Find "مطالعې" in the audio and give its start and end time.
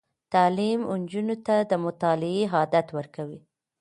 1.85-2.43